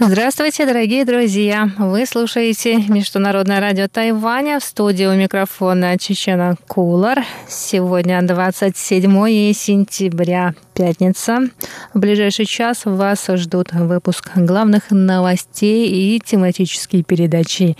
[0.00, 1.70] Здравствуйте, дорогие друзья!
[1.76, 7.24] Вы слушаете Международное радио Тайваня в студии у микрофона Чечена Кулар.
[7.48, 9.02] Сегодня 27
[9.52, 11.48] сентября, пятница.
[11.94, 17.76] В ближайший час вас ждут выпуск главных новостей и тематические передачи.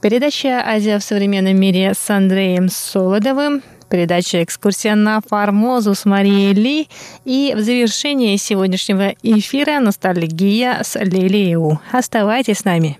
[0.00, 6.88] Передача «Азия в современном мире» с Андреем Солодовым, передача «Экскурсия на Формозу» с Марией Ли
[7.26, 12.98] и в завершении сегодняшнего эфира «Ностальгия» с Лилией Оставайтесь с нами.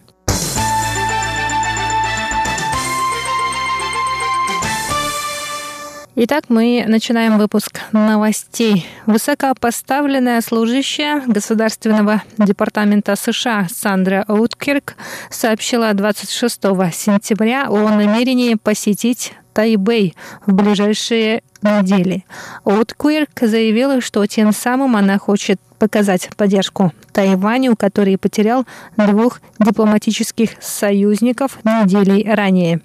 [6.15, 8.87] Итак, мы начинаем выпуск новостей.
[9.07, 14.97] Высокопоставленная служащая Государственного департамента США Сандра Уткирк
[15.31, 16.61] сообщила 26
[16.93, 20.15] сентября о намерении посетить Тайбэй
[20.47, 22.25] в ближайшие недели.
[22.65, 31.59] Уткирк заявила, что тем самым она хочет показать поддержку Тайваню, который потерял двух дипломатических союзников
[31.65, 32.81] недели ранее.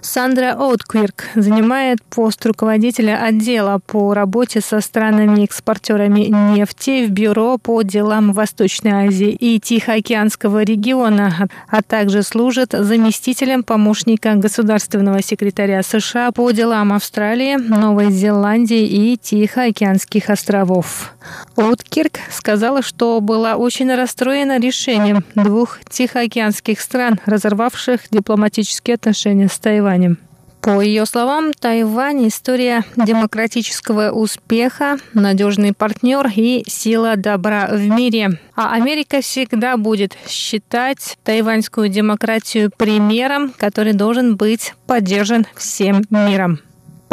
[0.00, 8.32] Сандра Оутквирк занимает пост руководителя отдела по работе со странами-экспортерами нефти в Бюро по делам
[8.32, 16.92] Восточной Азии и Тихоокеанского региона, а также служит заместителем помощника государственного секретаря США по делам
[16.92, 21.14] Австралии, Новой Зеландии и Тихоокеанских островов.
[21.56, 29.73] Оуткирк сказала, что была очень расстроена решением двух тихоокеанских стран, разорвавших дипломатические отношения с Тайванем
[29.74, 30.18] Тайванем.
[30.60, 38.38] По ее словам, Тайвань– история демократического успеха, надежный партнер и сила добра в мире.
[38.54, 46.60] А Америка всегда будет считать тайваньскую демократию примером, который должен быть поддержан всем миром.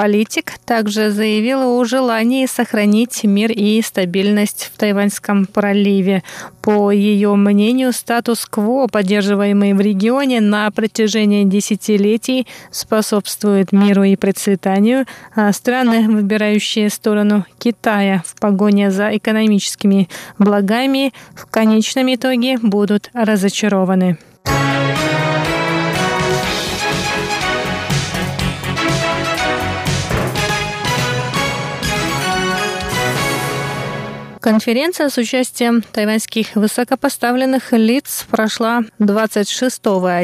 [0.01, 6.23] Политик также заявила о желании сохранить мир и стабильность в Тайваньском проливе.
[6.63, 15.53] По ее мнению, статус-кво, поддерживаемый в регионе на протяжении десятилетий, способствует миру и процветанию, а
[15.53, 20.09] страны, выбирающие сторону Китая в погоне за экономическими
[20.39, 24.17] благами, в конечном итоге будут разочарованы.
[34.41, 39.75] Конференция с участием тайваньских высокопоставленных лиц прошла 26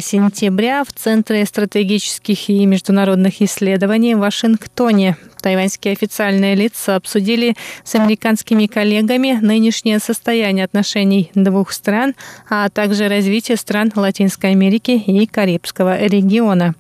[0.02, 5.18] сентября в Центре стратегических и международных исследований в Вашингтоне.
[5.40, 12.16] Тайваньские официальные лица обсудили с американскими коллегами нынешнее состояние отношений двух стран,
[12.50, 16.74] а также развитие стран Латинской Америки и Карибского региона.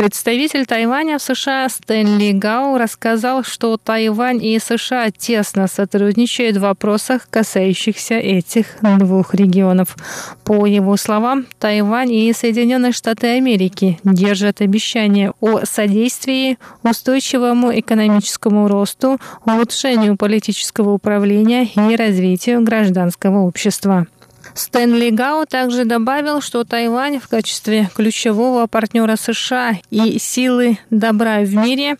[0.00, 7.28] Представитель Тайваня в США Стэнли Гау рассказал, что Тайвань и США тесно сотрудничают в вопросах,
[7.28, 9.94] касающихся этих двух регионов.
[10.42, 19.18] По его словам, Тайвань и Соединенные Штаты Америки держат обещание о содействии устойчивому экономическому росту,
[19.44, 24.06] улучшению политического управления и развитию гражданского общества.
[24.54, 31.54] Стэнли Гао также добавил, что Тайвань в качестве ключевого партнера США и силы добра в
[31.54, 31.96] мире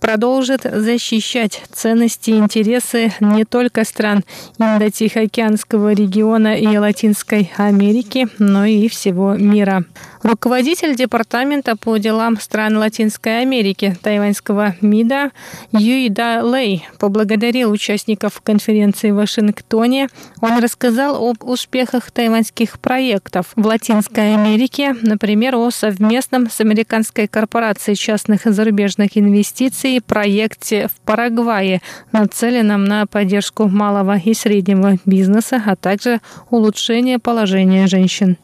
[0.00, 4.24] продолжит защищать ценности и интересы не только стран
[4.58, 9.84] Индо-Тихоокеанского региона и Латинской Америки, но и всего мира.
[10.22, 15.30] Руководитель Департамента по делам стран Латинской Америки тайваньского МИДа
[15.72, 20.08] Юйда Лэй поблагодарил участников конференции в Вашингтоне.
[20.42, 27.96] Он рассказал об успехах тайваньских проектов в Латинской Америке, например, о совместном с американской корпорацией
[27.96, 31.80] частных зарубежных инвестиций проекте в Парагвае,
[32.12, 36.20] нацеленном на поддержку малого и среднего бизнеса, а также
[36.50, 38.36] улучшение положения женщин.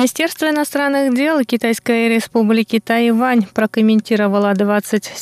[0.00, 5.12] Министерство иностранных дел Китайской республики Тайвань прокомментировало 27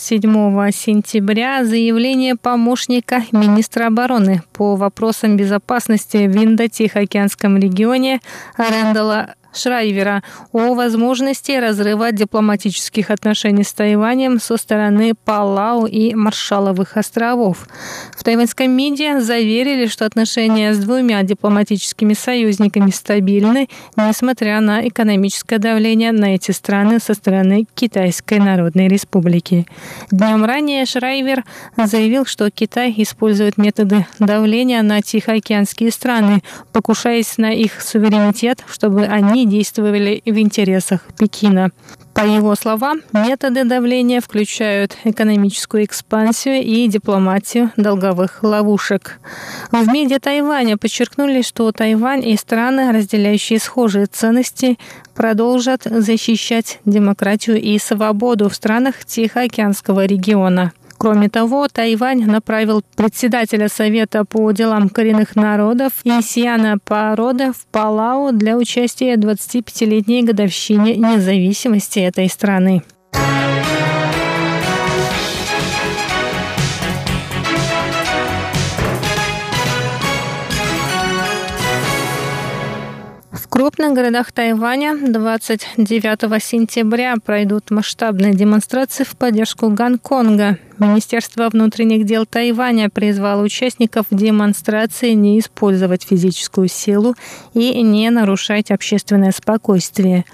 [0.71, 8.21] сентября заявление помощника министра обороны по вопросам безопасности в Индо-Тихоокеанском регионе
[8.57, 10.23] Рэндала Шрайвера
[10.53, 17.67] о возможности разрыва дипломатических отношений с Тайванем со стороны Палау и Маршаловых островов.
[18.17, 26.13] В тайваньском МИДе заверили, что отношения с двумя дипломатическими союзниками стабильны, несмотря на экономическое давление
[26.13, 29.67] на эти страны со стороны Китайской Народной Республики.
[30.11, 31.45] Днем ранее Шрайвер
[31.77, 36.43] заявил, что Китай использует методы давления на Тихоокеанские страны,
[36.73, 41.71] покушаясь на их суверенитет, чтобы они действовали в интересах Пекина.
[42.15, 49.21] По его словам, методы давления включают экономическую экспансию и дипломатию долговых ловушек.
[49.71, 54.79] В МИДе Тайваня подчеркнули, что Тайвань и страны, разделяющие схожие ценности,
[55.15, 60.73] продолжат защищать демократию и свободу в странах Тихоокеанского региона.
[60.99, 68.57] Кроме того, Тайвань направил председателя Совета по делам коренных народов Исьяна Парода в Палау для
[68.57, 72.83] участия в 25-летней годовщине независимости этой страны.
[83.31, 90.59] В крупных городах Тайваня 29 сентября пройдут масштабные демонстрации в поддержку Гонконга.
[90.79, 97.17] Министерство внутренних дел Тайваня призвало участников демонстрации не использовать физическую силу
[97.53, 100.25] и не нарушать общественное спокойствие.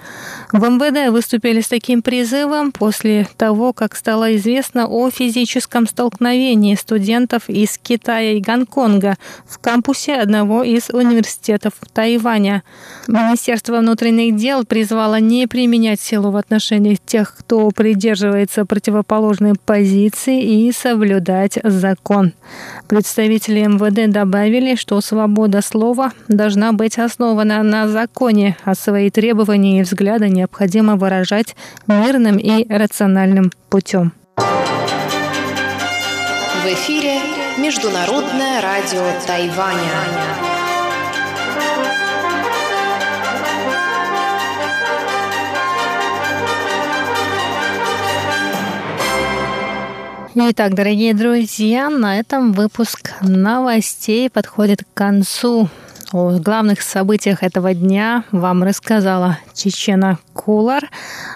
[0.52, 7.48] В МВД выступили с таким призывом после того, как стало известно о физическом столкновении студентов
[7.48, 9.16] из Китая и Гонконга
[9.46, 12.64] в кампусе одного из университетов Тайваня.
[13.08, 20.72] Министерство внутренних дел призвало не применять силу в отношении тех, кто придерживается противоположной позиции и
[20.72, 22.32] соблюдать закон.
[22.88, 29.82] Представители МВД добавили, что свобода слова должна быть основана на законе, а свои требования и
[29.82, 31.54] взгляды необходимо выражать
[31.86, 34.12] мирным и рациональным путем.
[34.36, 37.18] В эфире
[37.58, 40.63] Международное радио Тайваня.
[50.36, 55.68] Итак, дорогие друзья, на этом выпуск новостей подходит к концу.
[56.10, 60.90] О главных событиях этого дня вам рассказала Чечена Кулар.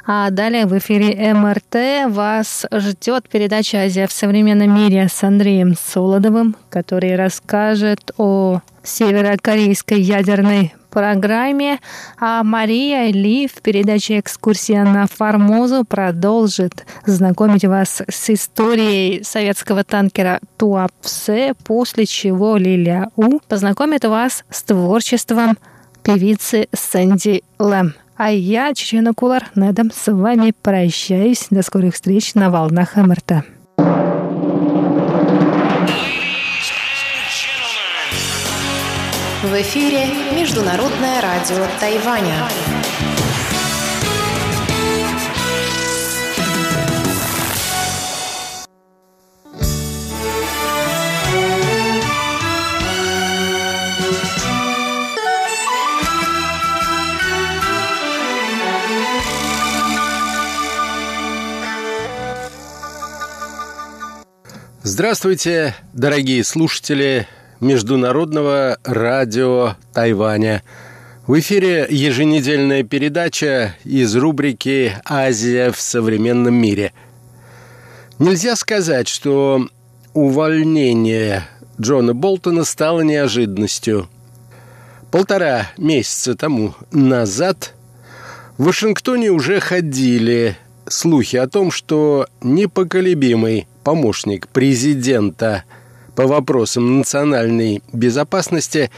[0.05, 6.57] А далее в эфире МРТ вас ждет передача «Азия в современном мире» с Андреем Солодовым,
[6.69, 11.79] который расскажет о северокорейской ядерной программе,
[12.19, 20.41] а Мария Ли в передаче «Экскурсия на Формозу» продолжит знакомить вас с историей советского танкера
[20.57, 25.57] Туапсе, после чего Лилия У познакомит вас с творчеством
[26.03, 27.95] певицы Сэнди Лэм.
[28.17, 31.47] А я, Чечена Кулар, на этом с вами прощаюсь.
[31.51, 33.45] До скорых встреч на волнах МРТ.
[39.61, 40.07] Эфире
[40.37, 42.49] Международное радио Тайваня.
[64.85, 67.27] Здравствуйте, дорогие слушатели
[67.61, 70.63] Международного радио Тайваня.
[71.27, 76.93] В эфире еженедельная передача из рубрики «Азия в современном мире».
[78.21, 79.67] Нельзя сказать, что
[80.15, 81.49] увольнение
[81.81, 84.09] Джона Болтона стало неожиданностью.
[85.11, 87.75] Полтора месяца тому назад
[88.57, 90.57] в Вашингтоне уже ходили
[90.87, 95.65] слухи о том, что непоколебимый помощник президента–
[96.19, 98.91] по вопросам национальной безопасности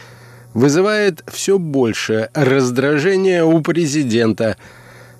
[0.54, 4.56] вызывает все больше раздражения у президента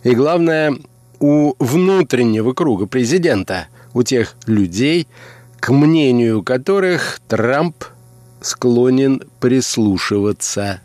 [0.03, 0.75] и, главное,
[1.19, 5.09] у внутреннего круга президента, у тех людей,
[5.61, 7.85] к мнению которых Трамп
[8.41, 10.81] склонен прислушиваться.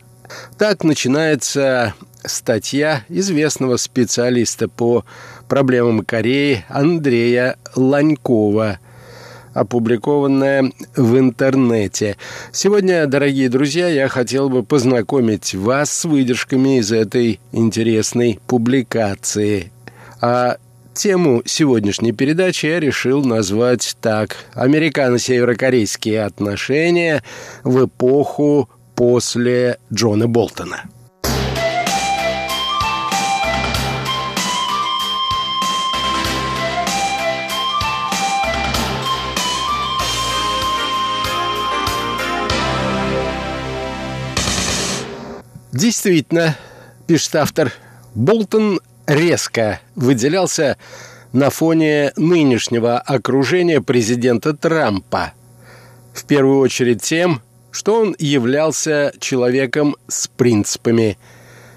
[0.58, 1.94] Так начинается
[2.26, 5.06] статья известного специалиста по
[5.48, 8.80] проблемам Кореи Андрея Ланькова–
[9.56, 12.18] опубликованное в интернете.
[12.52, 19.72] Сегодня, дорогие друзья, я хотел бы познакомить вас с выдержками из этой интересной публикации.
[20.22, 20.58] А
[20.94, 27.22] Тему сегодняшней передачи я решил назвать так «Американо-северокорейские отношения
[27.66, 30.84] в эпоху после Джона Болтона».
[45.76, 46.56] Действительно,
[47.06, 47.74] пишет автор,
[48.14, 50.78] Болтон резко выделялся
[51.34, 55.34] на фоне нынешнего окружения президента Трампа.
[56.14, 57.42] В первую очередь тем,
[57.72, 61.18] что он являлся человеком с принципами,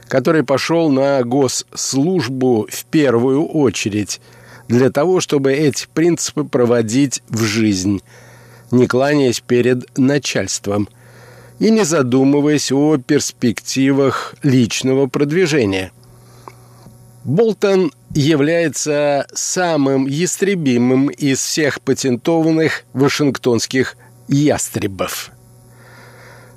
[0.06, 4.20] который пошел на госслужбу в первую очередь
[4.68, 8.00] для того, чтобы эти принципы проводить в жизнь,
[8.70, 10.88] не кланяясь перед начальством
[11.58, 15.92] и не задумываясь о перспективах личного продвижения–
[17.28, 23.96] Болтон является самым ястребимым из всех патентованных вашингтонских
[24.28, 25.30] ястребов.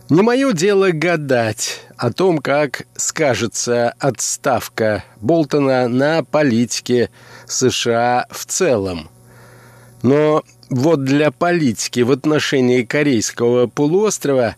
[0.10, 7.10] Не мое дело гадать о том, как скажется отставка Болтона на политике
[7.48, 9.10] США в целом.
[10.04, 14.56] Но вот для политики в отношении Корейского полуострова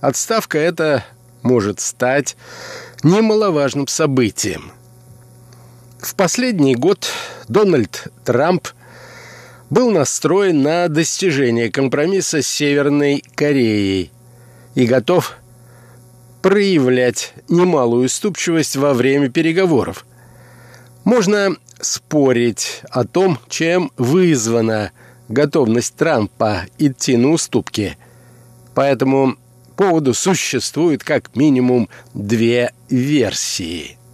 [0.00, 1.04] отставка эта
[1.42, 2.36] может стать
[3.02, 4.72] немаловажным событием.
[6.00, 7.08] В последний год
[7.48, 8.68] Дональд Трамп
[9.70, 14.12] был настроен на достижение компромисса с Северной Кореей
[14.74, 15.36] и готов
[16.42, 20.06] проявлять немалую уступчивость во время переговоров.
[21.04, 24.92] Можно спорить о том, чем вызвана
[25.28, 27.98] готовность Трампа идти на уступки.
[28.74, 29.36] По этому
[29.76, 33.98] поводу существует как минимум две версии–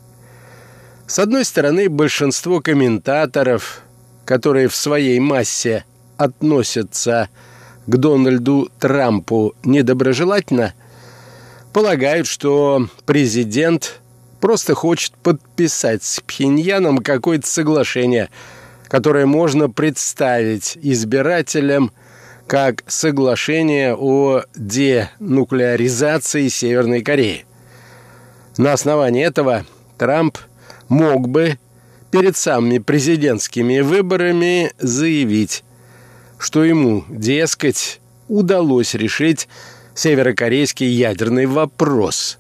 [1.13, 3.83] с одной стороны, большинство комментаторов,
[4.25, 5.85] которые в своей массе
[6.17, 7.29] относятся
[7.87, 10.73] к Дональду Трампу недоброжелательно,
[11.75, 14.01] полагают, что президент
[14.41, 18.31] просто хочет подписать с Пхеньяном какое-то соглашение,
[18.89, 21.93] которое можно представить избирателям
[22.47, 27.45] как соглашение о денуклеаризации Северной Кореи.
[28.59, 29.65] На основании этого
[29.99, 30.39] Трамп–
[30.93, 31.59] мог бы
[32.11, 35.65] перед самыми президентскими выборами заявить,
[36.39, 39.49] что ему, дескать, удалось решить
[39.95, 42.39] северокорейский ядерный вопрос,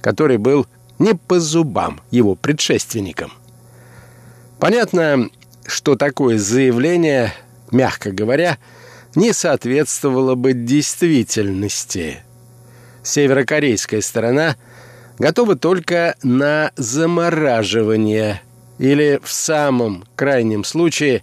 [0.00, 0.66] который был
[0.98, 3.32] не по зубам его предшественникам.
[4.58, 5.28] Понятно,
[5.66, 7.34] что такое заявление,
[7.70, 8.56] мягко говоря,
[9.14, 12.18] не соответствовало бы действительности.
[13.02, 14.56] Северокорейская сторона–
[15.18, 18.42] готовы только на замораживание
[18.78, 21.22] или в самом крайнем случае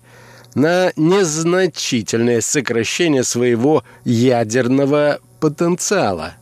[0.56, 6.36] на незначительное сокращение своего ядерного потенциала.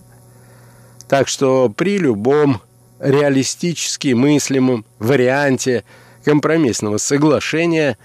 [1.07, 2.61] Так что при любом
[2.99, 5.83] реалистически мыслимом варианте
[6.23, 7.97] компромиссного соглашения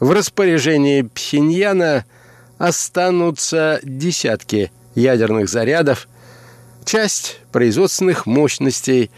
[0.00, 2.04] в распоряжении Пхеньяна
[2.58, 6.08] останутся десятки ядерных зарядов–
[6.84, 9.10] часть производственных мощностей,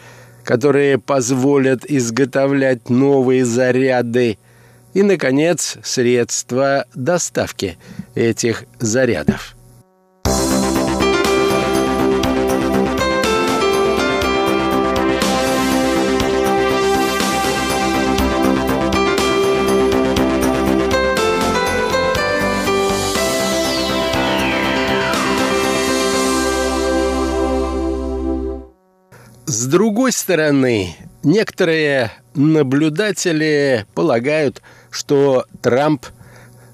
[0.45, 4.39] которые позволят изготовлять новые заряды,
[4.95, 7.77] и, наконец, средства доставки
[8.15, 9.56] этих зарядов.
[29.77, 36.07] Другой стороны, некоторые наблюдатели полагают, что Трамп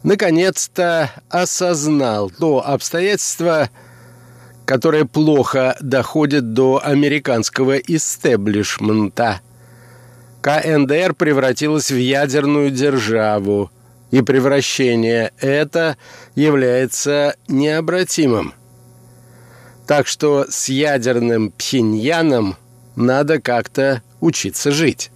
[0.05, 3.71] наконец-то осознал то обстоятельство,
[4.65, 9.41] которое плохо доходит до американского истеблишмента.
[10.41, 13.73] КНДР превратилась в ядерную державу,
[14.13, 15.97] и превращение это
[16.37, 18.55] является необратимым.
[19.89, 22.57] Так что с ядерным Пхеньяном
[22.97, 25.11] надо как-то учиться жить.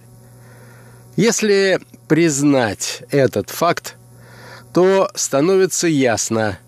[1.15, 3.95] Если признать этот факт,
[4.73, 6.59] то становится ясно,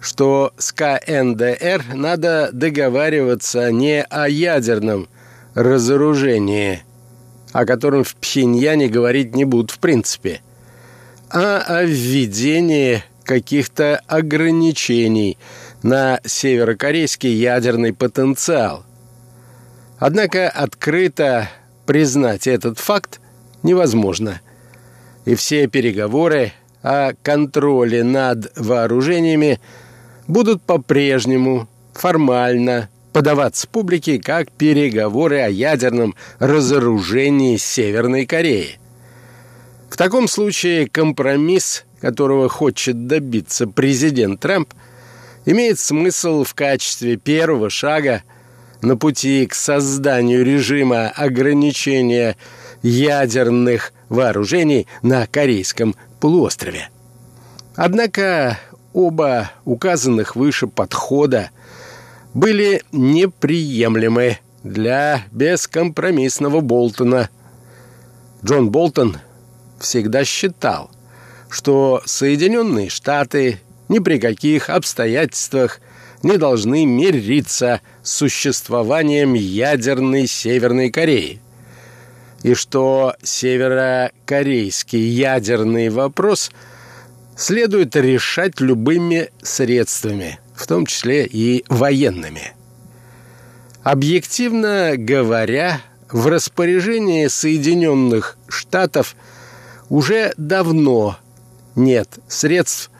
[0.00, 5.08] что с КНДР надо договариваться не о ядерном
[5.54, 6.82] разоружении,
[7.52, 10.40] о котором в Пхеньяне говорить не будут в принципе,
[11.30, 15.38] а о введении каких-то ограничений
[15.82, 18.84] на северокорейский ядерный потенциал–
[20.04, 21.48] Однако открыто
[21.86, 23.20] признать этот факт
[23.62, 24.40] невозможно.
[25.26, 29.60] И все переговоры о контроле над вооружениями
[30.26, 38.80] будут по-прежнему формально подаваться публике как переговоры о ядерном разоружении Северной Кореи.
[39.88, 44.74] В таком случае компромисс, которого хочет добиться президент Трамп,
[45.44, 48.24] имеет смысл в качестве первого шага
[48.82, 52.36] на пути к созданию режима ограничения
[52.82, 56.90] ядерных вооружений на Корейском полуострове.
[57.76, 58.58] Однако
[58.92, 61.50] оба указанных выше подхода
[62.34, 67.30] были неприемлемы для бескомпромиссного Болтона.
[68.44, 69.18] Джон Болтон
[69.78, 70.90] всегда считал,
[71.48, 75.80] что Соединенные Штаты ни при каких обстоятельствах
[76.22, 81.40] не должны мириться с существованием ядерной Северной Кореи,
[82.42, 86.50] и что северокорейский ядерный вопрос
[87.36, 92.52] следует решать любыми средствами, в том числе и военными.
[93.82, 99.16] Объективно говоря, в распоряжении Соединенных Штатов
[99.88, 101.16] уже давно
[101.74, 102.90] нет средств,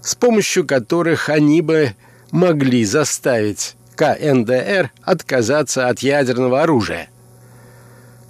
[0.00, 1.94] с помощью которых они бы
[2.30, 7.08] могли заставить КНДР отказаться от ядерного оружия.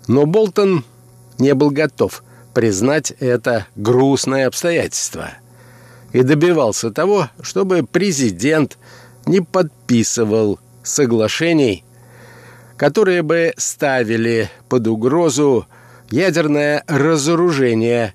[0.06, 0.84] Но Болтон
[1.38, 2.22] не был готов
[2.54, 5.30] признать это грустное обстоятельство
[6.12, 8.78] и добивался того, чтобы президент
[9.26, 11.84] не подписывал соглашений,
[12.76, 15.66] которые бы ставили под угрозу
[16.10, 18.14] ядерное разоружение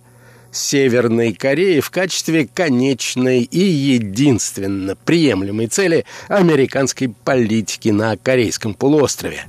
[0.51, 9.45] Северной Кореи в качестве конечной и единственно приемлемой цели американской политики на Корейском полуострове.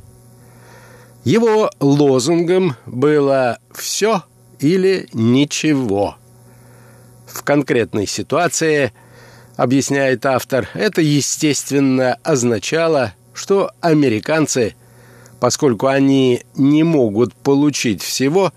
[1.24, 4.22] Его лозунгом было «все
[4.60, 6.16] или ничего».
[7.26, 8.92] В конкретной ситуации,
[9.56, 14.74] объясняет автор, это, естественно, означало, что американцы,
[15.40, 18.52] поскольку они не могут получить всего,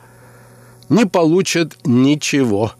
[0.89, 2.73] не получат ничего.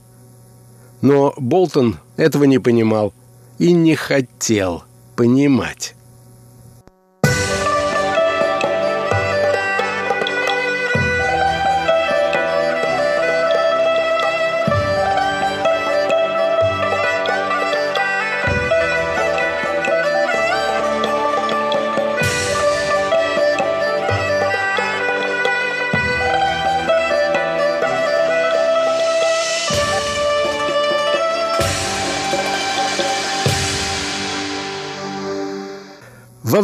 [1.02, 3.14] Но Болтон этого не понимал
[3.58, 4.84] и не хотел
[5.16, 5.95] понимать.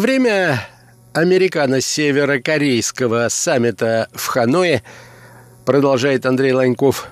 [0.02, 0.68] Время
[1.14, 4.82] американо-северокорейского саммита в Ханое,
[5.64, 7.08] продолжает Андрей Ланьков,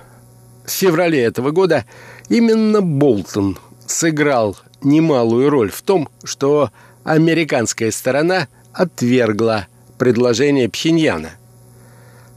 [0.66, 1.84] в феврале этого года
[2.28, 6.72] именно Болтон сыграл немалую роль в том, что
[7.04, 11.30] американская сторона отвергла предложение Пхеньяна.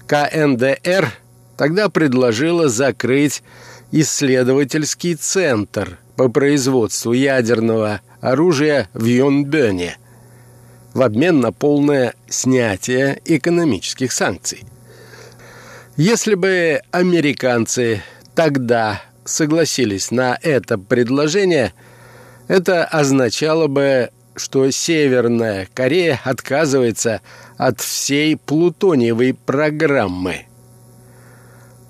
[0.05, 1.11] КНДР
[1.57, 3.41] тогда предложила закрыть
[3.91, 9.97] исследовательский центр по производству ядерного оружия в Йонбёне–
[10.93, 14.63] в обмен на полное снятие экономических санкций.
[15.97, 18.01] Если бы американцы
[18.35, 21.73] тогда согласились на это предложение,
[22.47, 27.21] это означало бы, что Северная Корея отказывается
[27.57, 30.47] от всей плутониевой программы.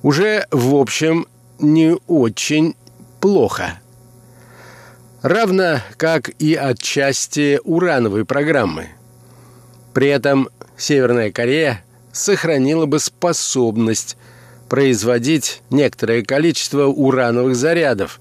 [0.01, 1.27] Уже, в общем,
[1.59, 2.75] не очень
[3.21, 3.79] плохо.
[5.23, 8.89] Равно как и отчасти урановой программы.
[9.93, 11.81] При этом Северная Корея
[12.11, 14.17] сохранила бы способность
[14.67, 18.19] производить некоторое количество урановых зарядов,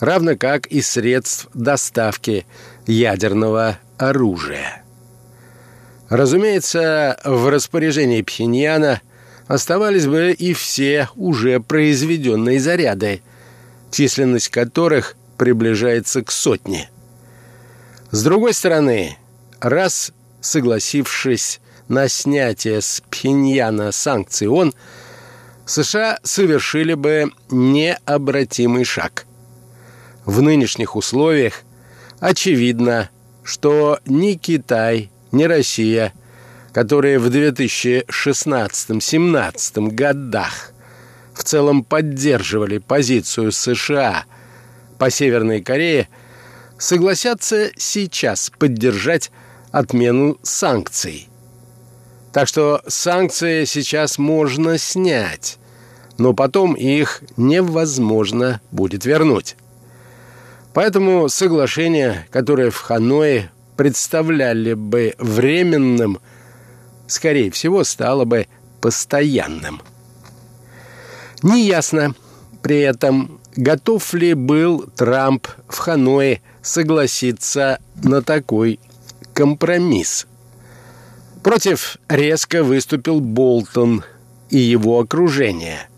[0.00, 2.44] равно как и средств доставки
[2.86, 4.82] ядерного оружия.
[6.10, 9.00] Разумеется, в распоряжении Пхеньяна
[9.46, 13.22] оставались бы и все уже произведенные заряды,
[13.90, 16.88] численность которых приближается к сотне.
[18.12, 19.18] С другой стороны,
[19.60, 24.72] раз согласившись на снятие с Пхеньяна санкций ООН,
[25.66, 29.26] США совершили бы необратимый шаг.
[30.24, 31.62] В нынешних условиях
[32.20, 33.10] очевидно,
[33.42, 36.12] что ни Китай, ни Россия,
[36.72, 40.70] которые в 2016-17 годах
[41.34, 44.22] в целом поддерживали позицию США–
[44.98, 46.08] по Северной Корее
[46.78, 49.30] согласятся сейчас поддержать
[49.70, 51.28] отмену санкций.
[52.32, 55.58] Так что санкции сейчас можно снять,
[56.18, 59.56] но потом их невозможно будет вернуть.
[60.72, 66.18] Поэтому соглашение, которое в Ханое представляли бы временным,
[67.06, 68.46] скорее всего, стало бы
[68.80, 69.82] постоянным.
[71.42, 72.14] Неясно
[72.62, 78.78] при этом, готов ли был Трамп в Ханое согласиться на такой
[79.34, 80.26] компромисс.
[81.42, 84.04] Против резко выступил Болтон
[84.50, 85.88] и его окружение,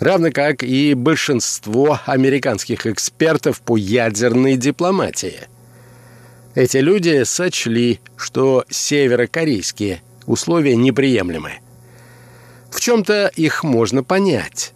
[0.00, 5.48] равно как и большинство американских экспертов по ядерной дипломатии.
[6.54, 11.54] Эти люди сочли, что северокорейские условия неприемлемы.
[12.70, 14.72] В чем-то их можно понять.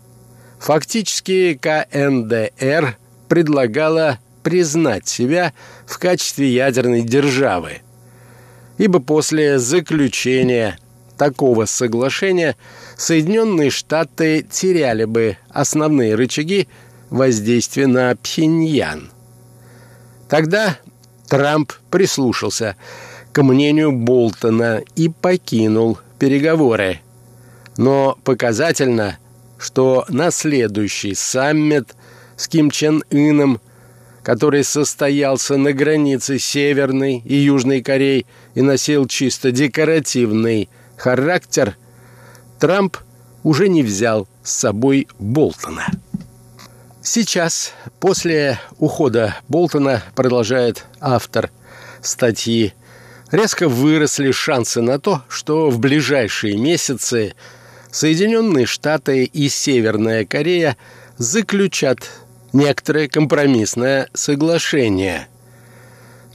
[0.61, 2.97] Фактически КНДР
[3.29, 5.53] предлагала признать себя
[5.87, 7.79] в качестве ядерной державы,
[8.79, 10.79] ибо после заключения
[11.17, 12.57] такого соглашения
[12.97, 16.69] Соединенные Штаты теряли бы основные рычаги
[17.11, 19.11] воздействия на Пхеньян.
[20.29, 20.79] Тогда
[21.29, 22.77] Трамп прислушался
[23.33, 27.01] к мнению Болтона и покинул переговоры–
[27.79, 29.19] но показательно,
[29.59, 31.95] что на следующий саммит
[32.37, 33.61] с Ким Чен Ыном,
[34.23, 41.77] который состоялся на границе Северной и Южной Кореи и носил чисто декоративный характер,
[42.59, 42.97] Трамп
[43.43, 45.87] уже не взял с собой Болтона.
[47.03, 51.51] Сейчас, после ухода Болтона, продолжает автор
[52.03, 52.75] статьи,
[53.31, 57.35] резко выросли шансы на то, что в ближайшие месяцы
[57.99, 60.77] Соединенные Штаты и Северная Корея
[61.17, 61.99] заключат
[62.53, 65.27] некоторое компромиссное соглашение.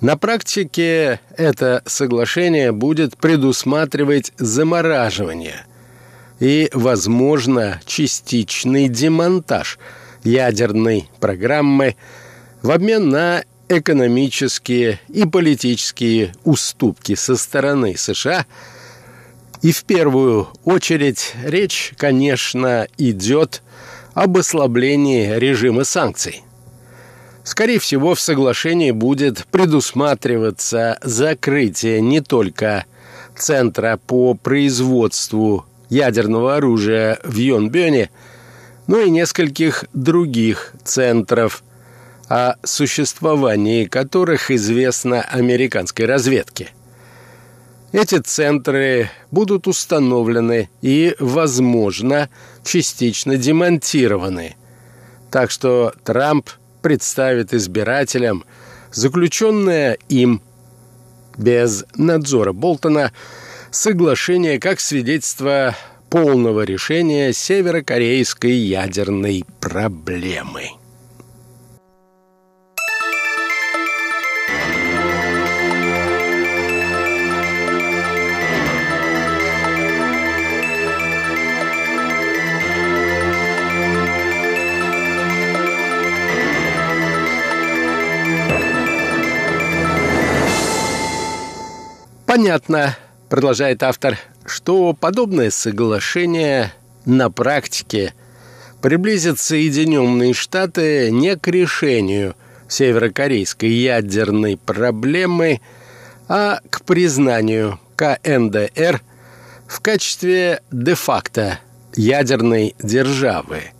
[0.01, 5.65] На практике это соглашение будет предусматривать замораживание
[6.41, 9.79] и, возможно, частичный демонтаж
[10.25, 11.95] ядерной программы
[12.61, 18.45] в обмен на экономические и политические уступки со стороны США–
[19.63, 23.63] и в первую очередь речь, конечно, идет
[24.13, 26.43] об ослаблении режима санкций.
[27.45, 32.85] Скорее всего, в соглашении будет предусматриваться закрытие не только
[33.37, 38.09] Центра по производству ядерного оружия в Йонбёне,
[38.87, 41.63] но и нескольких других центров,
[42.27, 46.71] о существовании которых известно американской разведке–
[47.93, 52.27] эти центры будут установлены и, возможно,
[52.65, 54.55] частично демонтированы.
[55.31, 56.49] Так что Трамп
[56.81, 58.43] представит избирателям
[58.91, 60.41] заключенное им
[61.37, 63.11] без надзора Болтона
[63.71, 65.75] соглашение как свидетельство
[66.09, 70.82] полного решения северокорейской ядерной проблемы.
[92.43, 92.97] Понятно,
[93.29, 96.73] продолжает автор, что подобное соглашение
[97.05, 98.13] на практике
[98.81, 102.35] приблизит Соединенные Штаты не к решению
[102.67, 105.61] северокорейской ядерной проблемы,
[106.27, 109.01] а к признанию КНДР
[109.65, 111.59] в качестве де-факто
[111.95, 113.71] ядерной державы.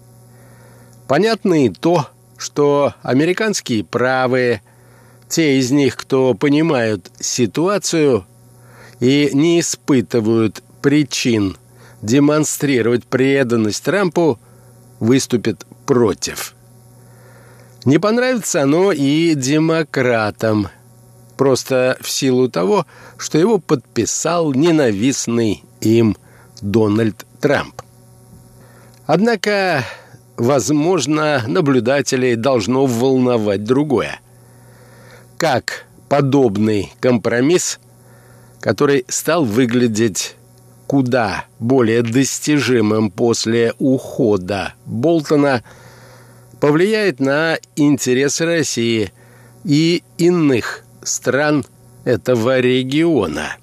[1.10, 4.62] Понятно и то, что американские правые,
[5.28, 8.26] те из них, кто понимают ситуацию,
[9.04, 11.58] и не испытывают причин
[12.02, 14.40] демонстрировать преданность Трампу,
[15.02, 16.56] выступят против.
[17.84, 20.70] Не понравится оно и демократам,
[21.36, 22.86] просто в силу того,
[23.18, 26.16] что его подписал ненавистный им
[26.62, 27.82] Дональд Трамп.
[29.06, 29.84] Однако,
[30.38, 34.22] возможно, наблюдателей должно волновать другое.
[35.38, 37.82] Как подобный компромисс
[38.64, 40.38] который стал выглядеть
[40.88, 45.64] куда более достижимым после ухода Болтона,
[46.62, 49.12] повлияет на интересы России
[49.66, 51.66] и иных стран
[52.06, 53.58] этого региона.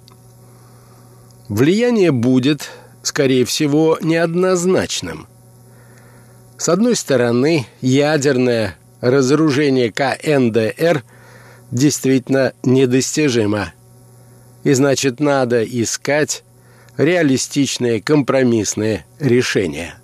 [1.49, 2.69] Влияние будет,
[3.03, 5.29] скорее всего, неоднозначным.
[6.59, 11.03] С одной стороны, ядерное разоружение КНДР
[11.71, 13.73] действительно недостижимо–
[14.65, 16.45] и значит, надо искать
[16.97, 19.95] реалистичные компромиссные решения.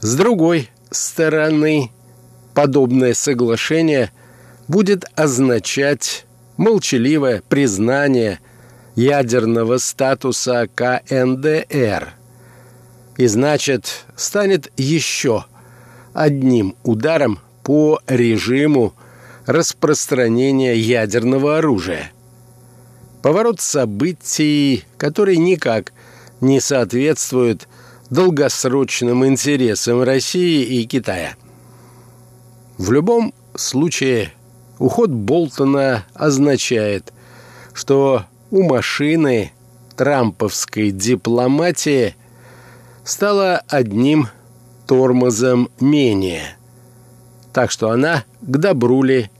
[0.00, 1.90] С другой стороны,
[2.54, 4.10] подобное соглашение
[4.68, 8.40] будет означать молчаливое признание
[8.94, 12.14] ядерного статуса КНДР
[13.18, 15.44] и значит станет еще
[16.14, 18.94] одним ударом по режиму
[19.44, 22.12] распространения ядерного оружия–
[23.26, 25.92] Поворот событий, который никак
[26.40, 27.66] не соответствует
[28.08, 31.34] долгосрочным интересам России и Китая.
[32.78, 34.32] В любом случае,
[34.78, 37.12] уход Болтона означает,
[37.72, 39.50] что у машины
[39.96, 42.14] трамповской дипломатии
[43.02, 44.28] стало одним
[44.86, 46.56] тормозом менее.
[47.52, 49.32] Так что она к добру ли,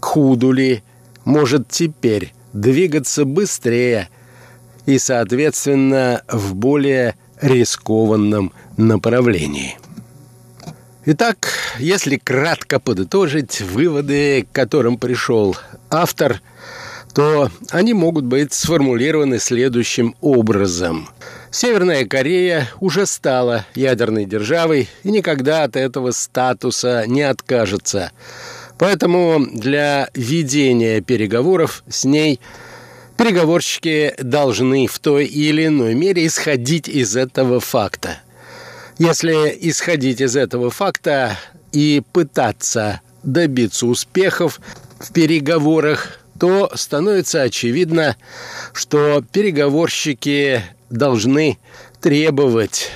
[0.00, 0.82] к худу ли,
[1.26, 4.08] может теперь двигаться быстрее
[4.86, 9.76] и, соответственно, в более рискованном направлении.
[11.06, 15.54] Итак, если кратко подытожить выводы, к которым пришел
[15.90, 16.40] автор,
[17.14, 21.08] то они могут быть сформулированы следующим образом.
[21.50, 28.10] Северная Корея уже стала ядерной державой и никогда от этого статуса не откажется.
[28.78, 32.40] Поэтому для ведения переговоров с ней
[33.16, 38.18] переговорщики должны в той или иной мере исходить из этого факта.
[38.98, 41.36] Если исходить из этого факта
[41.72, 44.60] и пытаться добиться успехов
[44.98, 48.16] в переговорах, то становится очевидно,
[48.72, 51.58] что переговорщики должны
[52.00, 52.90] требовать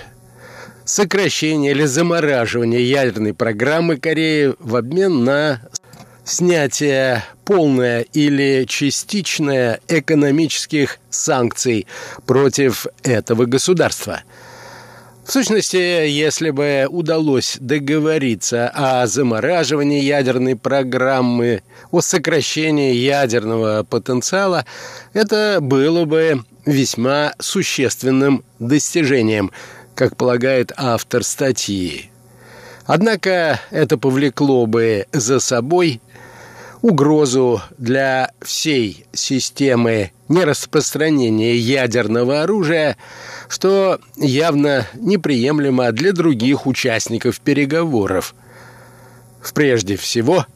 [0.89, 5.61] сокращения или замораживания ядерной программы Кореи в обмен на
[6.25, 11.87] снятие полное или частичное экономических санкций
[12.27, 14.23] против этого государства–
[15.29, 24.65] в сущности, если бы удалось договориться о замораживании ядерной программы, о сокращении ядерного потенциала,
[25.13, 29.51] это было бы весьма существенным достижением,
[29.99, 32.09] как полагает автор статьи.
[32.87, 36.01] Однако это повлекло бы за собой
[36.83, 42.97] угрозу для всей системы нераспространения ядерного оружия,
[43.49, 48.37] что явно неприемлемо для других участников переговоров.
[49.53, 50.47] Прежде всего,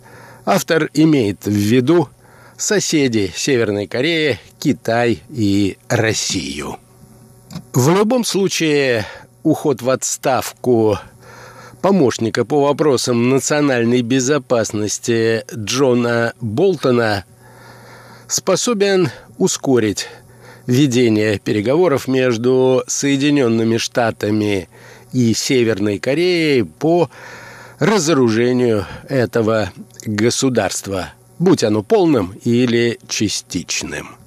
[0.44, 2.09] автор имеет в виду
[2.57, 6.76] соседей Северной Кореи, Китай и Россию.
[7.72, 9.05] В любом случае,
[9.42, 10.98] уход в отставку
[11.81, 17.24] помощника по вопросам национальной безопасности Джона Болтона
[18.28, 20.09] способен ускорить
[20.66, 24.68] ведение переговоров между Соединенными Штатами
[25.12, 27.11] и Северной Кореей по
[27.78, 29.72] разоружению этого
[30.05, 34.21] государства, будь оно полным или частичным.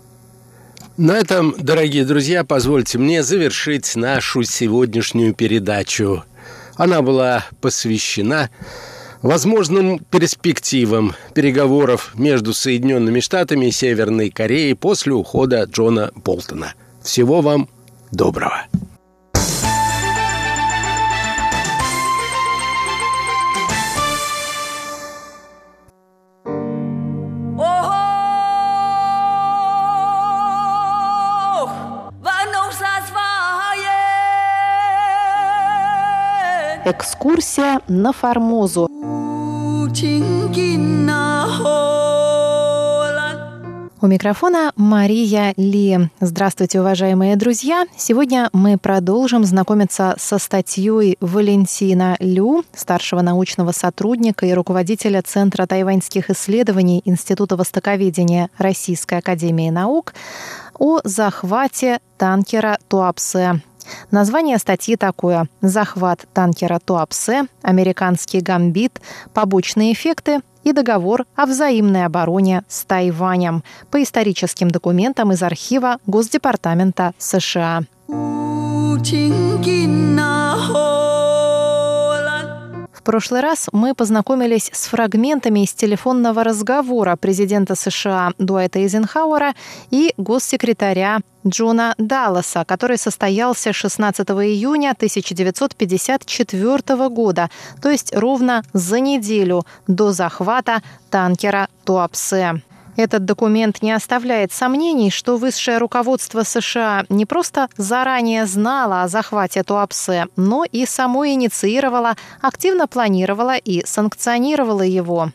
[0.98, 6.24] На этом, дорогие друзья, позвольте мне завершить нашу сегодняшнюю передачу–
[6.76, 8.50] она была посвящена
[9.22, 16.74] возможным перспективам переговоров между Соединенными Штатами и Северной Кореей после ухода Джона Болтона.
[17.02, 17.70] Всего вам
[18.12, 18.66] доброго!
[36.88, 38.88] Экскурсия на Формозу.
[44.02, 46.12] У микрофона Мария Ли.
[46.20, 47.86] Здравствуйте, уважаемые друзья!
[47.98, 56.30] Сегодня мы продолжим знакомиться со статьей Валентина Лю, старшего научного сотрудника и руководителя Центра тайваньских
[56.30, 60.14] исследований Института востоковедения Российской академии наук,
[60.78, 63.64] о захвате танкера Туапсе
[64.12, 69.02] Название статьи такое «Захват танкера Туапсе», «Американский гамбит»,
[69.34, 77.14] «Побочные эффекты» и договор о взаимной обороне с Тайванем по историческим документам из архива Госдепартамента
[77.18, 77.84] США.
[83.06, 89.54] Прошлый раз мы познакомились с фрагментами из телефонного разговора президента США Дуайта Эйзенхауэра
[89.92, 97.50] и госсекретаря Джона Далласа, который состоялся 16 июня 1954 года,
[97.82, 102.62] то есть ровно за неделю до захвата танкера Туапсе.
[102.96, 109.64] Этот документ не оставляет сомнений, что высшее руководство США не просто заранее знало о захвате
[109.64, 115.32] Туапсе, но и само инициировало, активно планировало и санкционировало его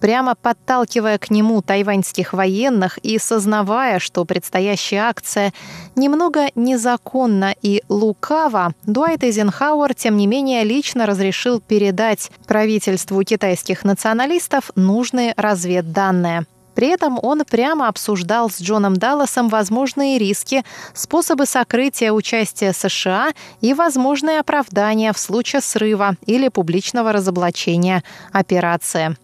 [0.00, 5.54] прямо подталкивая к нему тайваньских военных и сознавая, что предстоящая акция
[5.96, 14.70] немного незаконна и лукава, Дуайт Эйзенхауэр, тем не менее, лично разрешил передать правительству китайских националистов
[14.74, 16.44] нужные разведданные.
[16.74, 23.74] При этом он прямо обсуждал с Джоном Далласом возможные риски, способы сокрытия участия США и
[23.74, 29.16] возможные оправдания в случае срыва или публичного разоблачения операции.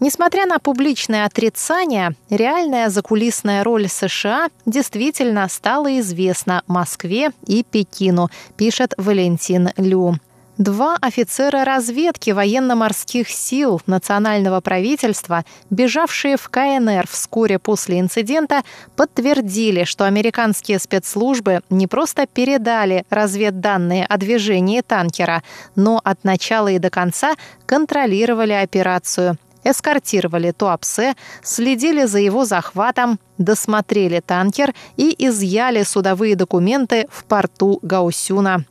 [0.00, 8.94] Несмотря на публичное отрицание, реальная закулисная роль США действительно стала известна Москве и Пекину, пишет
[8.96, 10.14] Валентин Лю.
[10.58, 18.62] Два офицера разведки военно-морских сил национального правительства, бежавшие в КНР вскоре после инцидента,
[18.96, 25.44] подтвердили, что американские спецслужбы не просто передали разведданные о движении танкера,
[25.76, 34.20] но от начала и до конца контролировали операцию эскортировали Туапсе, следили за его захватом, досмотрели
[34.20, 38.64] танкер и изъяли судовые документы в порту Гаусюна.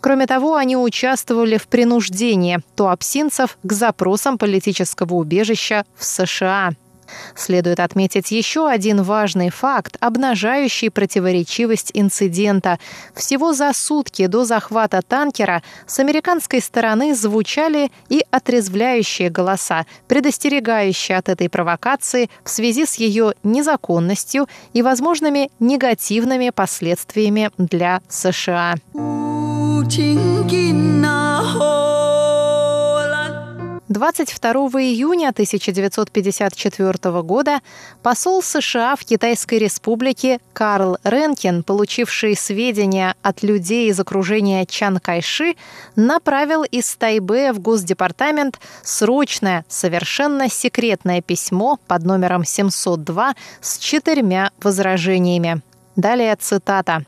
[0.00, 6.72] Кроме того, они участвовали в принуждении туапсинцев к запросам политического убежища в США.
[7.34, 12.78] Следует отметить еще один важный факт, обнажающий противоречивость инцидента.
[13.14, 21.28] Всего за сутки до захвата танкера с американской стороны звучали и отрезвляющие голоса, предостерегающие от
[21.28, 28.74] этой провокации в связи с ее незаконностью и возможными негативными последствиями для США.
[33.90, 37.60] 22 июня 1954 года
[38.02, 45.54] посол США в Китайской республике Карл Ренкин, получивший сведения от людей из окружения Чан Кайши,
[45.96, 55.62] направил из Тайбэя в Госдепартамент срочное, совершенно секретное письмо под номером 702 с четырьмя возражениями.
[55.96, 57.06] Далее цитата.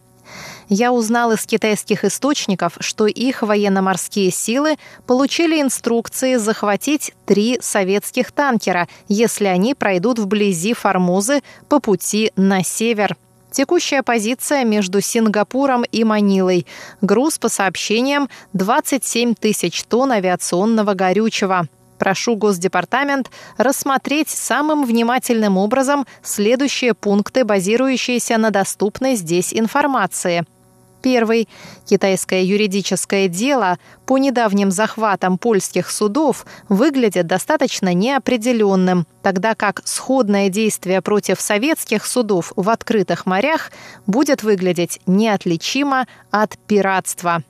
[0.74, 8.88] Я узнал из китайских источников, что их военно-морские силы получили инструкции захватить три советских танкера,
[9.06, 13.18] если они пройдут вблизи Формозы по пути на север.
[13.50, 16.66] Текущая позиция между Сингапуром и Манилой.
[17.02, 21.68] Груз по сообщениям 27 тысяч тонн авиационного горючего.
[21.98, 30.46] Прошу Госдепартамент рассмотреть самым внимательным образом следующие пункты, базирующиеся на доступной здесь информации.
[31.02, 31.48] Первый.
[31.84, 41.02] Китайское юридическое дело по недавним захватам польских судов выглядит достаточно неопределенным, тогда как сходное действие
[41.02, 43.72] против советских судов в открытых морях
[44.06, 47.42] будет выглядеть неотличимо от пиратства.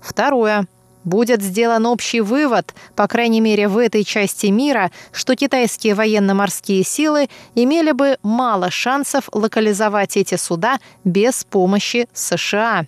[0.00, 0.66] Второе
[1.04, 7.28] будет сделан общий вывод, по крайней мере в этой части мира, что китайские военно-морские силы
[7.54, 12.86] имели бы мало шансов локализовать эти суда без помощи США.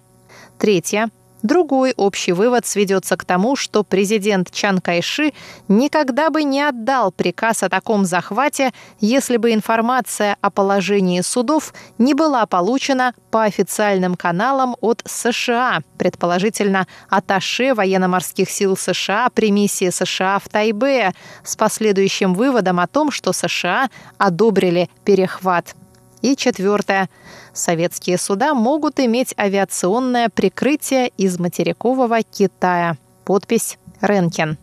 [0.58, 1.10] Третье.
[1.42, 5.32] Другой общий вывод сведется к тому, что президент Чан Кайши
[5.66, 12.14] никогда бы не отдал приказ о таком захвате, если бы информация о положении судов не
[12.14, 20.38] была получена по официальным каналам от США, предположительно Аташе военно-морских сил США при миссии США
[20.38, 25.74] в Тайбе, с последующим выводом о том, что США одобрили перехват.
[26.20, 27.10] И четвертое.
[27.52, 32.96] Советские суда могут иметь авиационное прикрытие из материкового Китая.
[33.24, 34.56] Подпись «Ренкен».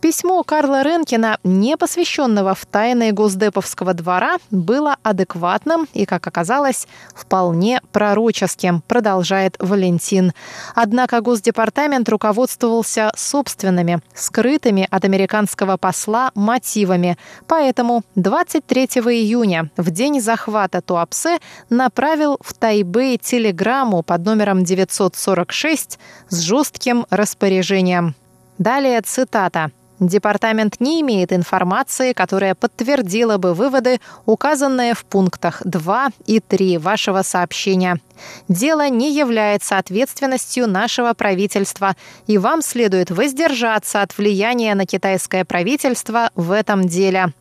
[0.00, 7.80] Письмо Карла Ренкина, не посвященного в тайны Госдеповского двора, было адекватным и, как оказалось, вполне
[7.90, 10.34] пророческим, продолжает Валентин.
[10.76, 17.18] Однако Госдепартамент руководствовался собственными, скрытыми от американского посла мотивами.
[17.48, 21.38] Поэтому 23 июня, в день захвата Туапсе,
[21.70, 28.14] направил в Тайбэй телеграмму под номером 946 с жестким распоряжением.
[28.58, 29.72] Далее цитата.
[30.00, 37.22] Департамент не имеет информации, которая подтвердила бы выводы, указанные в пунктах 2 и 3 вашего
[37.22, 38.00] сообщения.
[38.48, 46.30] Дело не является ответственностью нашего правительства, и вам следует воздержаться от влияния на китайское правительство
[46.34, 47.32] в этом деле.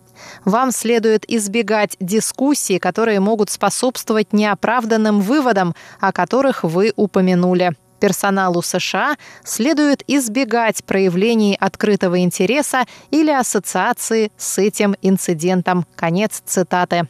[0.46, 7.76] Вам следует избегать дискуссий, которые могут способствовать неоправданным выводам, о которых вы упомянули.
[8.00, 15.86] Персоналу США следует избегать проявлений открытого интереса или ассоциации с этим инцидентом.
[15.96, 17.08] Конец цитаты.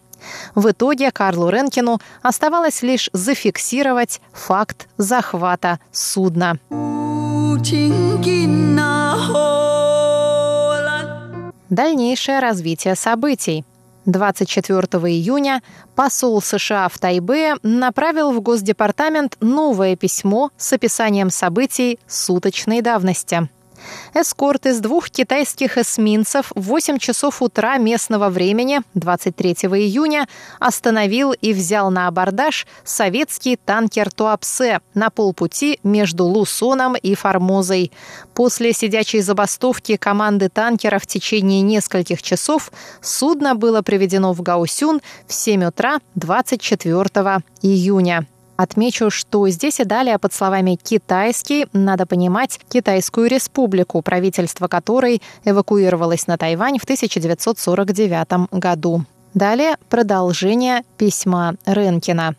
[0.55, 6.57] В итоге Карлу Ренкину оставалось лишь зафиксировать факт захвата судна.
[11.69, 13.65] Дальнейшее развитие событий.
[14.07, 15.61] 24 июня
[15.93, 23.49] посол США в Тайбе направил в Госдепартамент новое письмо с описанием событий суточной давности.
[24.13, 30.27] Эскорт из двух китайских эсминцев в 8 часов утра местного времени 23 июня
[30.59, 37.91] остановил и взял на абордаж советский танкер Туапсе на полпути между Лусоном и Формозой.
[38.33, 42.71] После сидячей забастовки команды танкера в течение нескольких часов
[43.01, 48.27] судно было приведено в Гаусюн в 7 утра 24 июня.
[48.57, 56.25] Отмечу, что здесь и далее под словами «китайский» надо понимать Китайскую республику, правительство которой эвакуировалось
[56.25, 59.05] на Тайвань в 1949 году.
[59.35, 62.35] Далее продолжение письма Ренкина.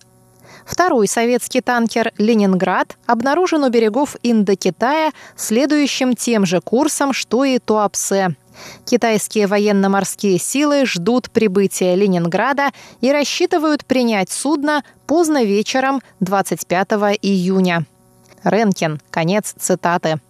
[0.66, 8.34] Второй советский танкер «Ленинград» обнаружен у берегов Индокитая следующим тем же курсом, что и Туапсе.
[8.84, 16.88] Китайские военно-морские силы ждут прибытия Ленинграда и рассчитывают принять судно поздно вечером 25
[17.22, 17.84] июня.
[18.44, 19.00] Ренкин.
[19.11, 20.20] Конец цитаты.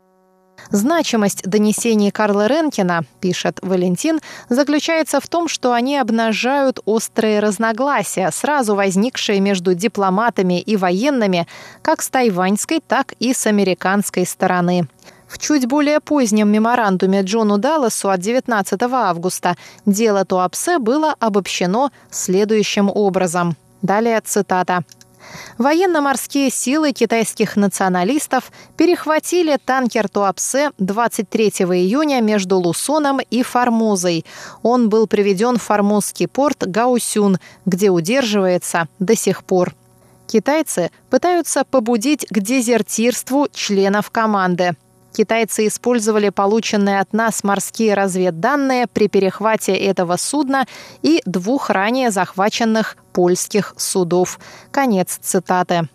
[0.70, 8.74] Значимость донесений Карла Ренкина, пишет Валентин, заключается в том, что они обнажают острые разногласия, сразу
[8.74, 11.46] возникшие между дипломатами и военными
[11.80, 14.88] как с тайваньской, так и с американской стороны.
[15.28, 22.90] В чуть более позднем меморандуме Джону Далласу от 19 августа дело Туапсе было обобщено следующим
[22.92, 23.54] образом.
[23.82, 24.84] Далее цитата.
[25.58, 34.24] Военно-морские силы китайских националистов перехватили танкер Туапсе 23 июня между Лусоном и Формозой.
[34.62, 39.74] Он был приведен в формозский порт Гаусюн, где удерживается до сих пор.
[40.26, 44.74] Китайцы пытаются побудить к дезертирству членов команды
[45.12, 50.66] китайцы использовали полученные от нас морские разведданные при перехвате этого судна
[51.02, 54.38] и двух ранее захваченных польских судов.
[54.70, 55.88] Конец цитаты.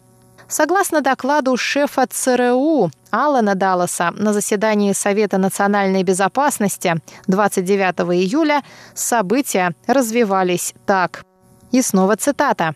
[0.48, 6.96] Согласно докладу шефа ЦРУ Алана Далласа на заседании Совета национальной безопасности
[7.28, 8.62] 29 июля
[8.94, 11.24] события развивались так.
[11.72, 12.76] И снова цитата.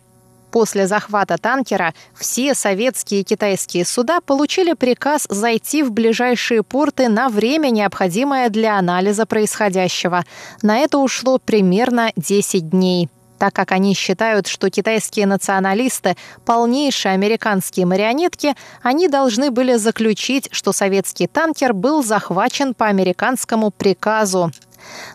[0.50, 7.28] После захвата танкера все советские и китайские суда получили приказ зайти в ближайшие порты на
[7.28, 10.24] время, необходимое для анализа происходящего.
[10.62, 17.86] На это ушло примерно 10 дней так как они считают, что китайские националисты– полнейшие американские
[17.86, 24.50] марионетки, они должны были заключить, что советский танкер был захвачен по американскому приказу.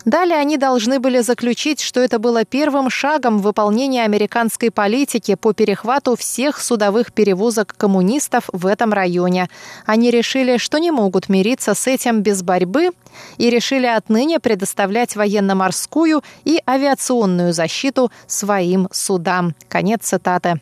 [0.04, 5.52] Далее они должны были заключить, что это было первым шагом в выполнении американской политики по
[5.52, 9.48] перехвату всех судовых перевозок коммунистов в этом районе.
[9.86, 12.90] Они решили, что не могут мириться с этим без борьбы
[13.38, 19.54] и решили отныне предоставлять военно-морскую и авиационную защиту своим судам.
[19.68, 20.60] Конец цитаты.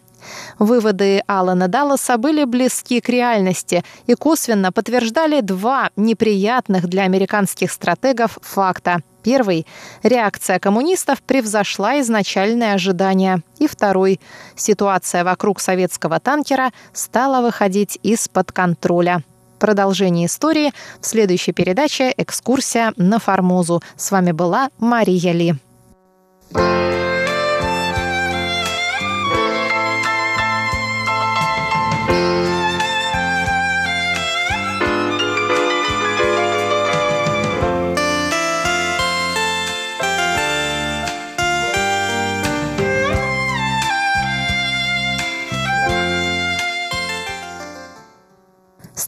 [0.58, 8.38] Выводы Алана Далласа были близки к реальности и косвенно подтверждали два неприятных для американских стратегов
[8.42, 8.98] факта.
[9.22, 9.66] Первый–
[10.02, 13.42] реакция коммунистов превзошла изначальные ожидания.
[13.58, 14.20] И второй–
[14.56, 19.22] ситуация вокруг советского танкера стала выходить из-под контроля.
[19.60, 23.80] Продолжение истории в следующей передаче «Экскурсия на Формозу».
[23.96, 25.54] С вами была Мария Ли.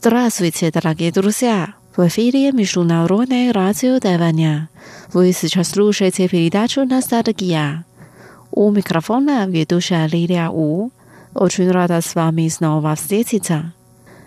[0.07, 1.77] Здравствуйте, дорогие друзья!
[1.97, 4.69] В эфире Международное радио Тайваня.
[5.15, 7.87] Вы сейчас слушаете передачу «Ностальгия».
[8.51, 10.91] У микрофона ведущая Лилия У.
[11.35, 13.73] Очень рада с вами снова встретиться.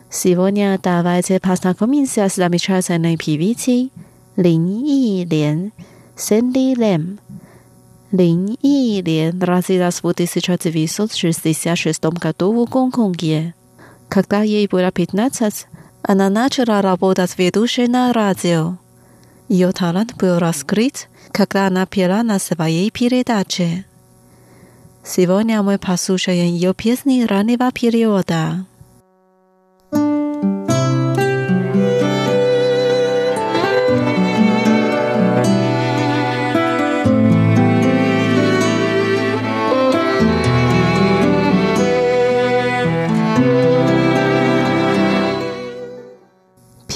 [0.10, 3.92] Сегодня давайте познакомимся с замечательной певицей
[4.36, 5.74] Лин Илен,
[6.16, 7.20] Сэнди Лэм.
[8.12, 13.54] Лин Илен родилась в 1966 году в Гонконге.
[14.10, 15.68] Когда ей было 15,
[16.02, 18.78] она начала работать ведущей на радио.
[19.50, 23.86] Ее талант был раскрыт, когда она пела на своей передаче.
[25.04, 28.66] Сегодня мы послушаем ее песни раннего периода.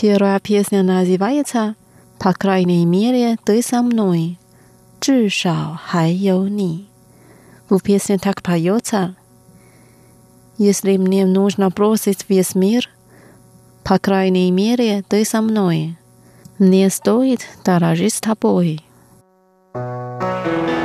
[0.01, 1.75] Первая песня называется
[2.17, 4.39] «По крайней мере, ты со мной».
[4.99, 6.87] «Чишао хай йо ни».
[7.69, 9.15] В песне так поется
[10.57, 12.89] «Если мне нужно бросить весь мир,
[13.83, 15.95] по крайней мере, ты со мной.
[16.57, 18.83] Мне стоит дорожить с тобой».
[19.73, 20.80] thank you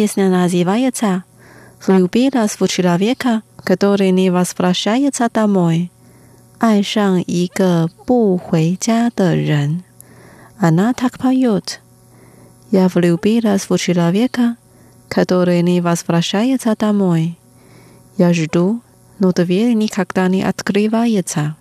[0.00, 1.24] песня называется
[1.86, 5.92] «Влюбилась в человека, который не возвращается домой».
[6.58, 8.40] «Ай шан и ге бу.
[10.58, 11.82] Она так поет.
[12.70, 14.56] «Я влюбилась в человека,
[15.08, 17.38] который не возвращается домой.
[18.16, 18.80] Я жду,
[19.18, 21.56] но дверь никогда не открывается».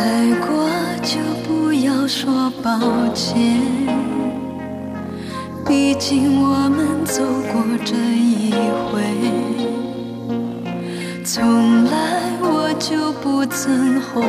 [0.00, 0.66] 爱过
[1.02, 2.72] 就不要说抱
[3.12, 3.60] 歉
[5.66, 7.22] 毕竟我们走
[7.52, 8.50] 过这一
[8.88, 9.60] 回。
[11.22, 11.92] 从来
[12.40, 14.22] 我就不曾后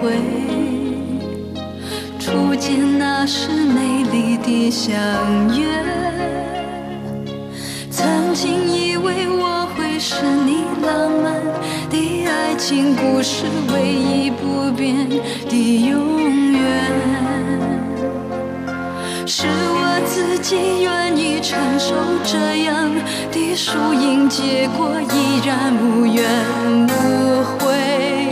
[0.00, 0.18] 悔
[2.18, 4.98] 初见那时美丽的相
[5.56, 5.66] 约
[7.90, 11.49] 曾经以为我会是你浪漫
[12.60, 15.08] 情故事唯一不变
[15.48, 16.60] 的永远
[19.26, 22.94] 是我自己愿意承受这样
[23.32, 26.22] 的输赢结果依然无怨
[26.86, 28.28] 无悔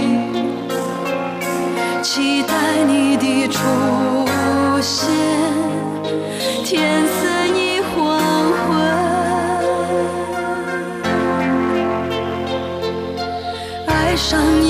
[2.02, 3.58] 期待你的出
[4.82, 5.08] 现
[6.62, 7.27] 天色
[14.28, 14.67] 上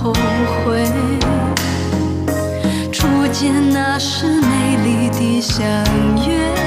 [0.00, 0.84] 后悔
[2.92, 5.66] 初见那是美丽的相
[6.28, 6.57] 约。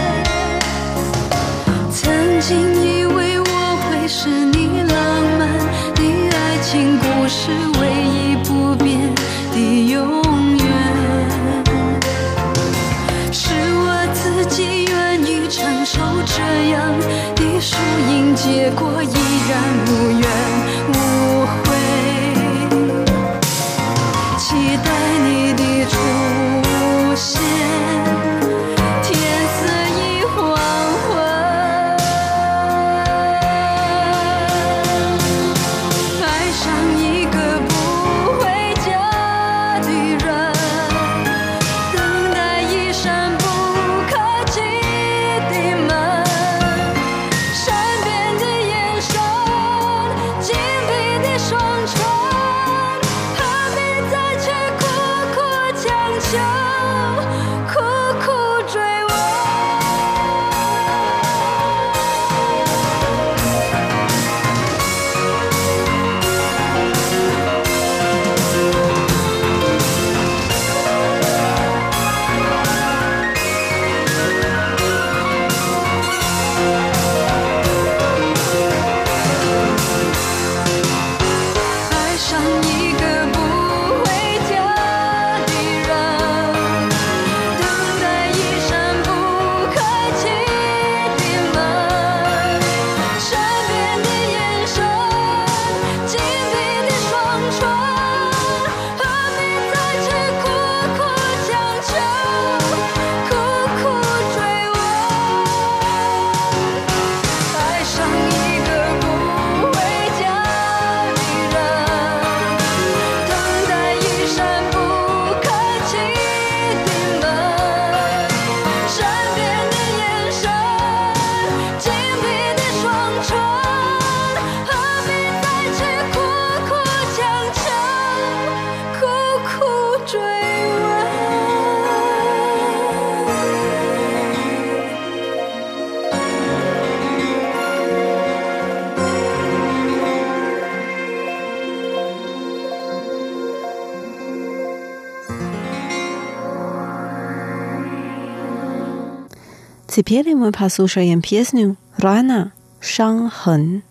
[149.93, 153.83] Теперь мы послушаем песню «Рана», «Шанхэн».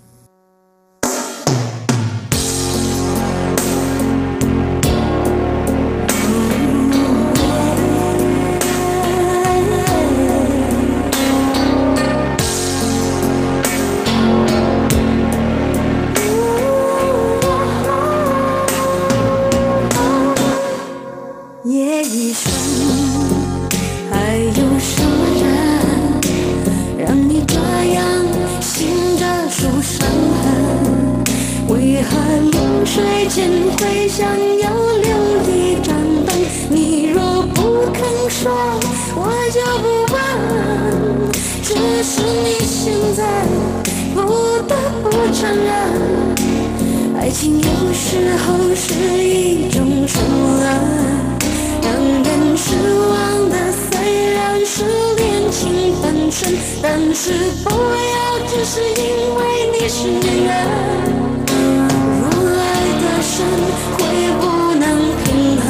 [64.11, 65.67] 却不能平衡。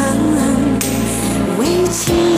[1.58, 2.29] 为情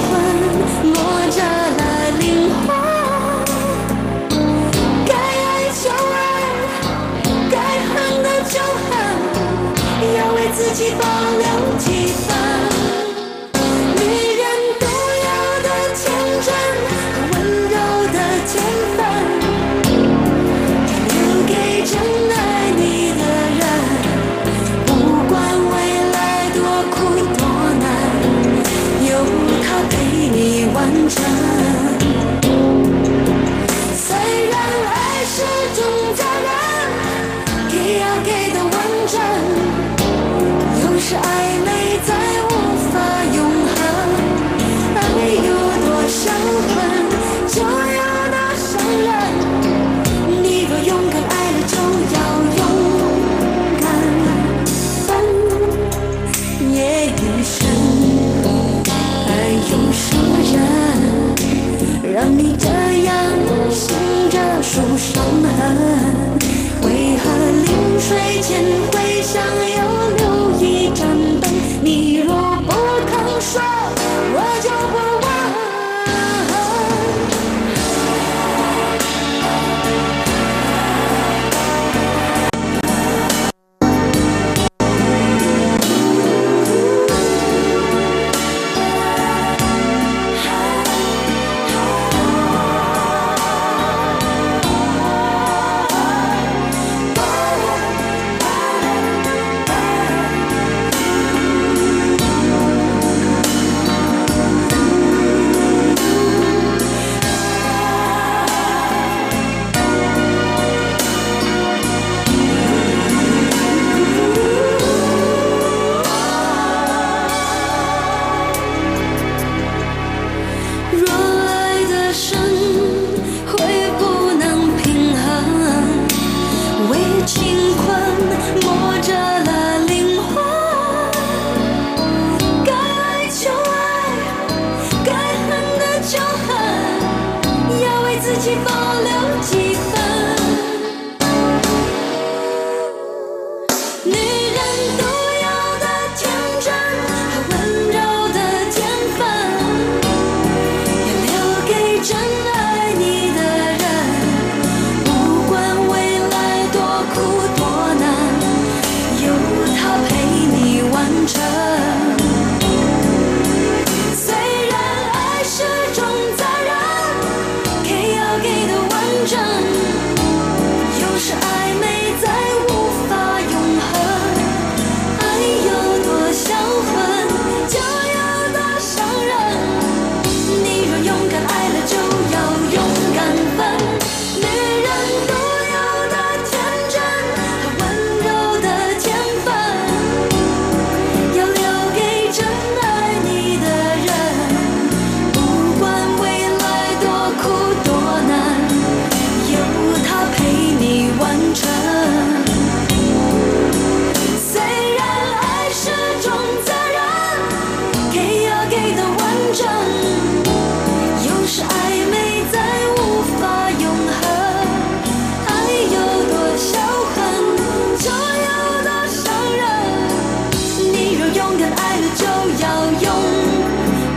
[221.59, 222.25] 敢爱了就
[222.63, 222.67] 要
[223.01, 223.07] 勇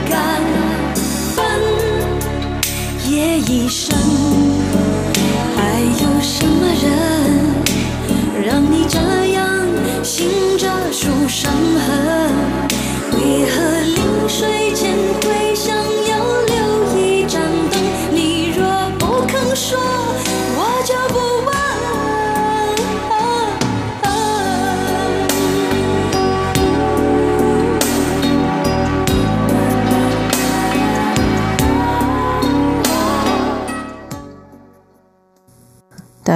[0.10, 0.42] 敢
[1.36, 1.36] 分
[3.10, 3.98] 夜已深
[5.56, 6.84] 还有什么人
[8.46, 9.00] 让你这
[9.34, 9.68] 样
[10.04, 11.52] 醒着数伤
[11.88, 12.25] 痕？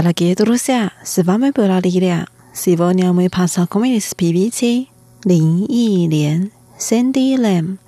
[0.02, 2.26] Дорогие друзья, с вами была Лилия.
[2.54, 4.88] Сегодня мы познакомились с PVC
[5.26, 7.80] 林忆莲 Sandy Lam.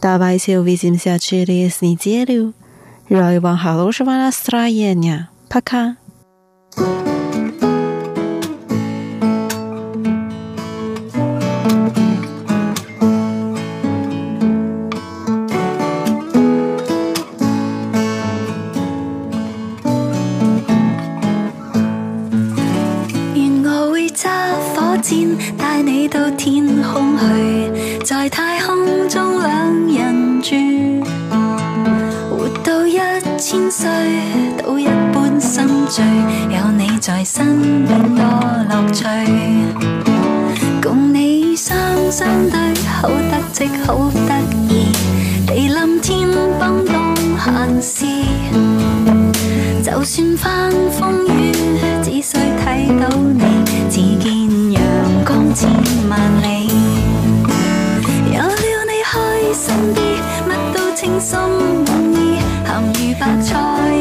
[0.00, 2.54] Давайте увидимся через неделю.
[3.10, 5.28] Желаю вам хорошего настроения.
[5.48, 5.96] Пока.
[6.76, 7.13] thank you
[33.76, 33.90] 衰，
[34.62, 36.04] 都一般心醉。
[36.48, 38.22] 有你在身边多
[38.68, 39.04] 乐趣，
[40.80, 41.76] 共你双
[42.08, 42.56] 双对，
[43.02, 44.40] 好得戚好得
[44.72, 44.92] 意。
[45.48, 46.28] 地冧天
[46.60, 47.16] 崩当
[47.82, 48.06] 闲事，
[49.82, 51.52] 就算翻风雨，
[52.00, 53.42] 只需睇到你，
[53.90, 54.82] 只见阳
[55.26, 55.68] 光千
[56.08, 56.70] 万里。
[58.32, 59.98] 有了你开心啲，
[60.48, 61.40] 乜都轻松
[61.88, 62.13] 满。
[62.74, 63.93] 咸鱼白菜。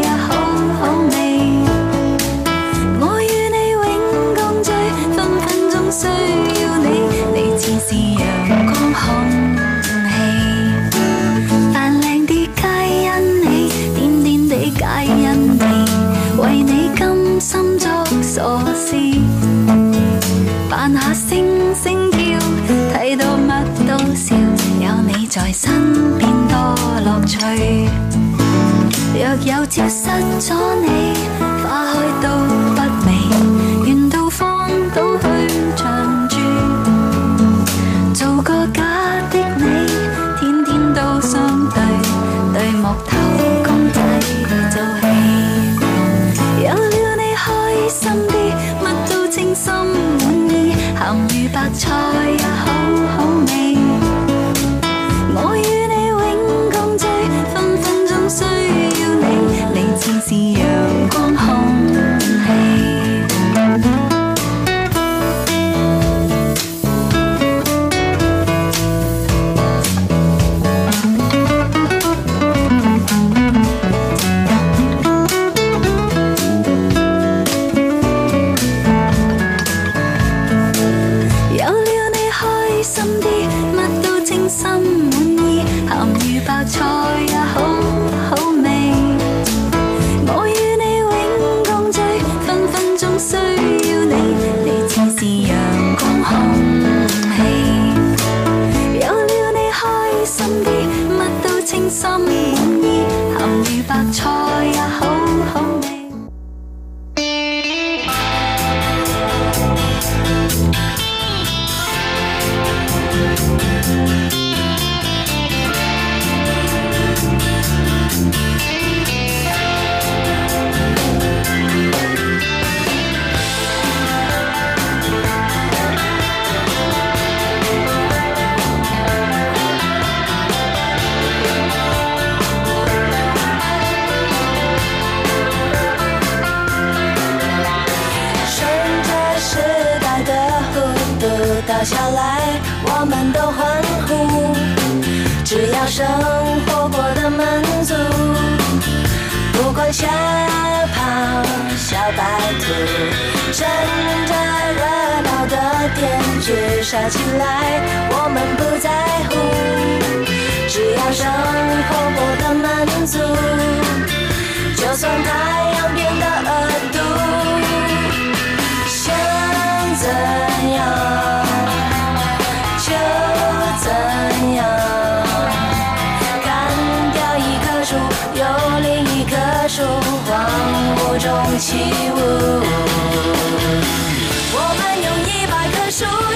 [113.23, 114.52] Música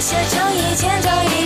[0.07, 1.36] 写成一千张一